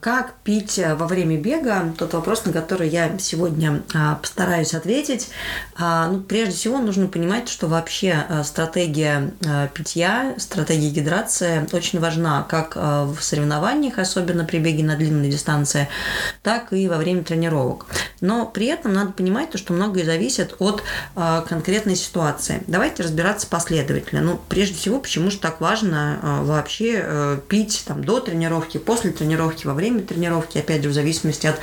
[0.00, 1.92] Как пить э, во время бега?
[1.96, 5.30] Тот вопрос, на который я сегодня а, постараюсь ответить.
[5.76, 12.00] А, ну, прежде всего, нужно понимать, что вообще э, стратегия э, питья, стратегия гидрации очень
[12.00, 15.88] важна как в соревнованиях, особенно при беге на длинной дистанции,
[16.42, 17.86] так и во время тренировок.
[18.20, 20.82] Но при этом надо понимать, то, что многое зависит от
[21.14, 22.62] конкретной ситуации.
[22.66, 24.20] Давайте разбираться последовательно.
[24.20, 29.76] Ну, прежде всего, почему же так важно вообще пить там, до тренировки, после тренировки, во
[29.76, 31.58] время тренировки, опять же, в зависимости от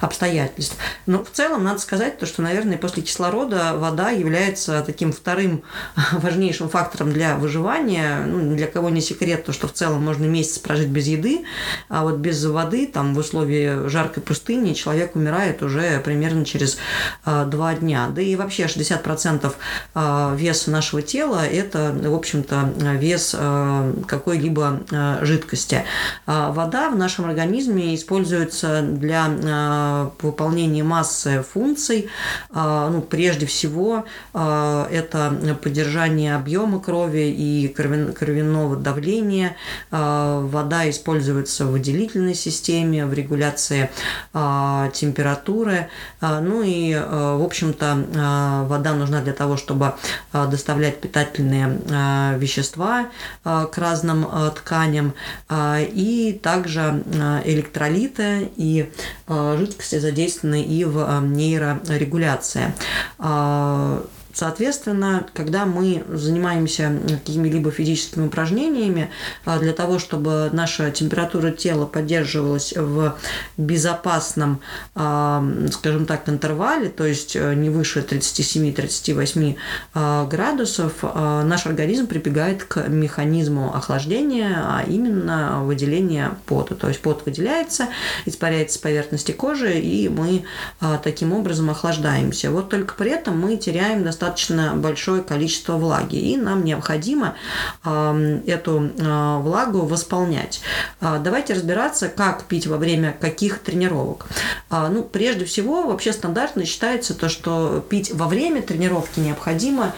[0.00, 0.76] обстоятельств.
[1.06, 5.62] Но в целом надо сказать то, что, наверное, после кислорода вода является таким вторым
[6.12, 8.24] важнейшим фактором для выживания.
[8.26, 11.44] Ну, для кого не секрет, то, что в целом можно месяц прожить без еды,
[11.88, 16.78] а вот без воды, там, в условии жаркой пустыни, человек умирает уже примерно через
[17.24, 18.08] э, два дня.
[18.12, 19.52] Да и вообще 60%
[19.94, 24.80] э, веса нашего тела– это, в общем-то, вес э, какой-либо
[25.22, 25.84] жидкости.
[26.26, 32.08] А вода в нашем организме организме используется для э, выполнения массы функций.
[32.50, 39.56] Э, ну, прежде всего, э, это поддержание объема крови и кровяного давления.
[39.90, 43.90] Вода используется в выделительной системе, в регуляции
[44.32, 45.88] температуры.
[46.20, 49.94] Ну и, в общем-то, вода нужна для того, чтобы
[50.32, 51.78] доставлять питательные
[52.38, 53.06] вещества
[53.44, 54.26] к разным
[54.56, 55.14] тканям.
[55.50, 57.02] И также
[57.44, 58.90] электролиты и
[59.26, 62.74] э, жидкости задействованы и в э, нейрорегуляции.
[64.32, 69.10] Соответственно, когда мы занимаемся какими-либо физическими упражнениями,
[69.44, 73.16] а, для того, чтобы наша температура тела поддерживалась в
[73.58, 74.60] безопасном,
[74.94, 79.56] а, скажем так, интервале, то есть э, не выше 37-38
[79.94, 86.74] а, градусов, наш организм прибегает к механизму охлаждения, а именно выделение пота.
[86.74, 87.88] То есть пот выделяется,
[88.24, 90.44] испаряется с поверхности кожи, и мы
[91.02, 92.50] таким образом охлаждаемся.
[92.50, 97.34] Вот только при этом мы теряем достаточно достаточно большое количество влаги, и нам необходимо
[97.82, 100.60] эту а, влагу восполнять.
[101.00, 104.26] А, давайте разбираться, как пить во время каких тренировок.
[104.70, 109.92] А, ну, прежде всего, вообще стандартно считается то, что пить во время тренировки необходимо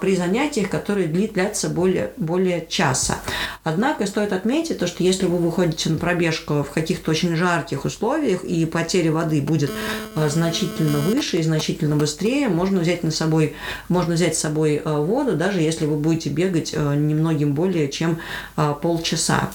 [0.00, 3.18] при занятиях, которые длятся более, более часа.
[3.62, 8.42] Однако стоит отметить то, что если вы выходите на пробежку в каких-то очень жарких условиях
[8.44, 9.70] и потеря воды будет
[10.14, 13.54] значительно выше и значительно быстрее, можно взять на собой
[13.88, 18.18] можно взять с собой э, воду, даже если вы будете бегать э, немногим более чем
[18.56, 19.50] э, полчаса.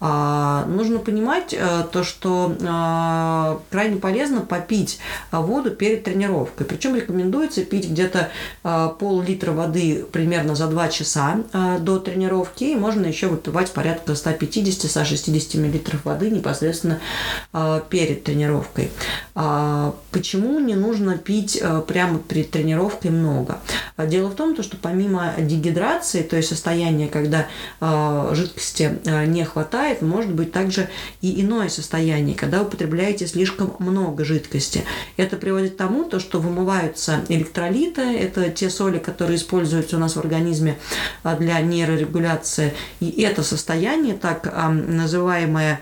[0.00, 1.54] А, нужно понимать
[1.92, 4.98] то, что крайне полезно попить
[5.30, 6.66] воду перед тренировкой.
[6.66, 8.30] Причем рекомендуется пить где-то
[8.98, 11.40] пол-литра воды примерно за 2 часа
[11.80, 12.64] до тренировки.
[12.64, 16.98] И можно еще выпивать порядка 150-160 мл воды непосредственно
[17.90, 18.90] перед тренировкой.
[19.34, 23.58] А, почему не нужно пить прямо перед тренировкой много?
[23.96, 27.46] А дело в том, что помимо дегидрации, то есть состояния, когда
[27.80, 30.88] а, жидкости а, не хватает, может быть также
[31.20, 34.84] и иное состояние, когда употребляете слишком много жидкости.
[35.16, 40.16] Это приводит к тому, то, что вымываются электролиты, это те соли, которые используются у нас
[40.16, 40.78] в организме
[41.38, 42.72] для нейрорегуляции.
[43.00, 45.80] И это состояние, так называемое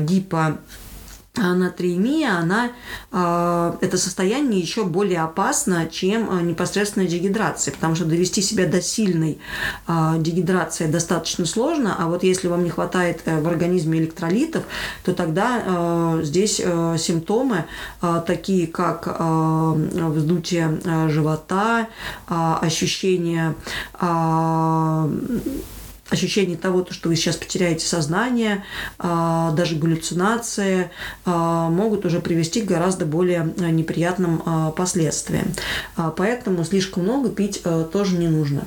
[0.00, 0.58] гипо
[1.36, 2.70] анатриемия, она,
[3.12, 8.82] э, это состояние еще более опасно, чем э, непосредственная дегидрация, потому что довести себя до
[8.82, 9.38] сильной
[9.86, 14.64] э, дегидрации достаточно сложно, а вот если вам не хватает э, в организме электролитов,
[15.04, 17.64] то тогда э, здесь симптомы
[18.26, 21.88] такие, как вздутие живота,
[22.26, 23.54] ощущение
[26.10, 28.64] ощущение того, что вы сейчас потеряете сознание,
[28.98, 30.90] а, даже галлюцинации
[31.24, 34.42] а, могут уже привести к гораздо более а, неприятным
[34.76, 35.52] последствиям.
[36.16, 37.62] Поэтому слишком много пить
[37.92, 38.64] тоже не нужно.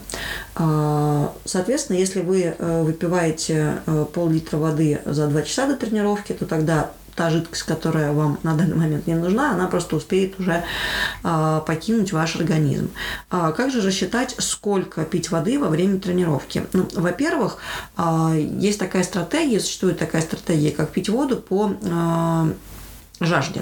[1.45, 3.81] Соответственно, если вы выпиваете
[4.13, 8.75] пол-литра воды за 2 часа до тренировки, то тогда та жидкость, которая вам на данный
[8.75, 10.63] момент не нужна, она просто успеет уже
[11.23, 12.89] а, покинуть ваш организм.
[13.29, 16.65] А как же рассчитать, сколько пить воды во время тренировки?
[16.73, 17.57] Ну, во-первых,
[17.95, 22.49] а, есть такая стратегия, существует такая стратегия, как пить воду по а,
[23.25, 23.61] жажде.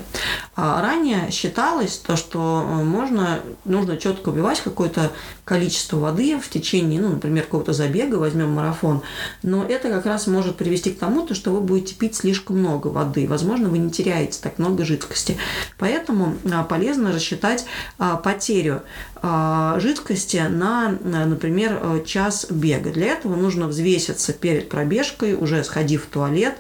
[0.56, 5.12] А ранее считалось то, что э, можно, нужно четко убивать какое-то
[5.46, 9.02] количество воды в течение, ну, например, какого-то забега, возьмем марафон,
[9.44, 12.88] но это как раз может привести к тому, то, что вы будете пить слишком много
[12.88, 13.28] воды.
[13.28, 15.38] Возможно, вы не теряете так много жидкости.
[15.78, 17.66] Поэтому а, полезно рассчитать
[17.98, 18.82] а, потерю
[19.80, 22.92] жидкости на, например, э, час бега.
[22.92, 26.56] Для этого нужно взвеситься перед пробежкой, уже сходив в туалет,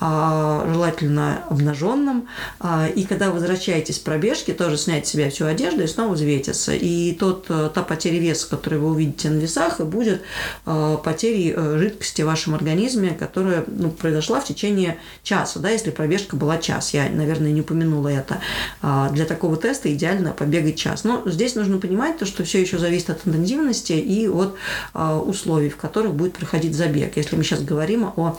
[0.00, 2.28] желательно обнаженным,
[2.60, 6.74] а, и когда возвращаетесь с пробежки, тоже снять с себя всю одежду и снова взвеситься.
[6.74, 10.22] И тот, э, та потеря веса, которую вы увидите на весах, и будет
[10.66, 16.36] э, потерей жидкости в вашем организме, которая ну, произошла в течение часа, да, если пробежка
[16.36, 16.92] была час.
[16.94, 18.40] Я, наверное, не упомянула это.
[18.82, 21.04] А, для такого теста идеально побегать час.
[21.04, 24.56] Но здесь нужно понимать то, что все еще зависит от интенсивности и от
[24.94, 27.16] условий, в которых будет проходить забег.
[27.16, 28.38] Если мы сейчас говорим о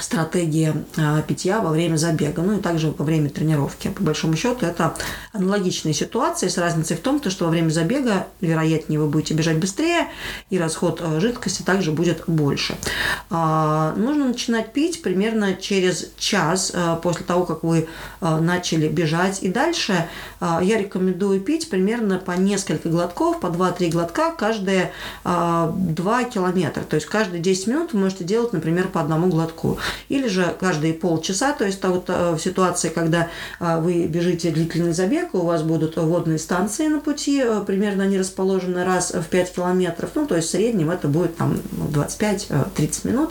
[0.00, 3.88] стратегия а, питья во время забега, ну и также во время тренировки.
[3.88, 4.94] По большому счету это
[5.32, 10.08] аналогичные ситуации с разницей в том, что во время забега, вероятнее, вы будете бежать быстрее,
[10.50, 12.76] и расход а, жидкости также будет больше.
[13.30, 16.72] А, нужно начинать пить примерно через час
[17.02, 17.88] после того, как вы
[18.20, 19.42] начали бежать.
[19.42, 20.08] И дальше
[20.40, 24.92] я рекомендую пить примерно по несколько глотков, по 2-3 глотка каждые
[25.24, 26.82] 2 километра.
[26.82, 29.78] То есть каждые 10 минут вы можете делать, например, по одному глотку
[30.08, 33.28] или же каждые полчаса, то есть вот э, в ситуации, когда
[33.60, 38.18] э, вы бежите длительный забег, у вас будут водные станции на пути, э, примерно они
[38.18, 41.58] расположены раз в 5 километров, ну, то есть в среднем это будет там
[41.94, 43.30] 25-30 минут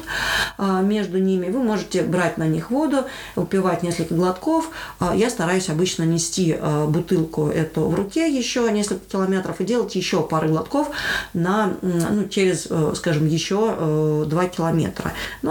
[0.57, 1.50] между ними.
[1.50, 3.06] Вы можете брать на них воду,
[3.36, 4.69] упивать несколько глотков.
[5.13, 6.56] Я стараюсь обычно нести
[6.88, 10.90] бутылку эту в руке еще несколько километров и делать еще пару глотков
[11.34, 12.68] на, ну, через,
[12.98, 15.13] скажем, еще 2 километра.
[15.42, 15.44] Но